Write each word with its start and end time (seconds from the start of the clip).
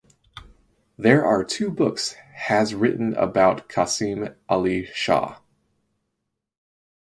There 0.97 1.23
are 1.23 1.43
two 1.43 1.69
books 1.69 2.13
has 2.33 2.73
written 2.73 3.13
about 3.13 3.69
Qasim 3.69 4.35
Ali 4.49 4.87
Shah. 4.91 5.37